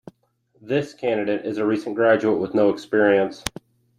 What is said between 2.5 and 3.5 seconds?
no experience.